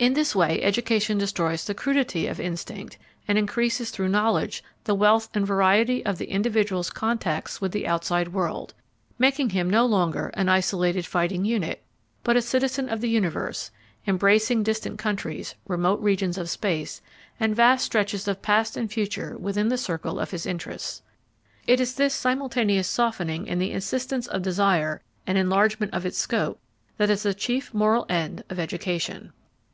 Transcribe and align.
In 0.00 0.14
this 0.14 0.34
way 0.34 0.62
education 0.62 1.18
destroys 1.18 1.66
the 1.66 1.74
crudity 1.74 2.26
of 2.26 2.40
instinct, 2.40 2.96
and 3.28 3.36
increases 3.36 3.90
through 3.90 4.08
knowledge 4.08 4.64
the 4.84 4.94
wealth 4.94 5.28
and 5.34 5.46
variety 5.46 6.02
of 6.06 6.16
the 6.16 6.30
individual's 6.30 6.88
contacts 6.88 7.60
with 7.60 7.72
the 7.72 7.86
outside 7.86 8.28
world, 8.28 8.72
making 9.18 9.50
him 9.50 9.68
no 9.68 9.84
longer 9.84 10.28
an 10.32 10.48
isolated 10.48 11.04
fighting 11.04 11.44
unit, 11.44 11.82
but 12.24 12.34
a 12.34 12.40
citizen 12.40 12.88
of 12.88 13.02
the 13.02 13.10
universe, 13.10 13.70
embracing 14.06 14.62
distant 14.62 14.98
countries, 14.98 15.54
remote 15.68 16.00
regions 16.00 16.38
of 16.38 16.48
space, 16.48 17.02
and 17.38 17.54
vast 17.54 17.84
stretches 17.84 18.26
of 18.26 18.40
past 18.40 18.78
and 18.78 18.90
future 18.90 19.36
within 19.36 19.68
the 19.68 19.76
circle 19.76 20.18
of 20.18 20.30
his 20.30 20.46
interests. 20.46 21.02
It 21.66 21.78
is 21.78 21.94
this 21.96 22.14
simultaneous 22.14 22.88
softening 22.88 23.46
in 23.46 23.58
the 23.58 23.70
insistence 23.72 24.26
of 24.28 24.40
desire 24.40 25.02
and 25.26 25.36
enlargement 25.36 25.92
of 25.92 26.06
its 26.06 26.16
scope 26.16 26.58
that 26.96 27.10
is 27.10 27.22
the 27.24 27.34
chief 27.34 27.74
moral 27.74 28.06
end 28.08 28.44
of 28.48 28.58
education. 28.58 29.34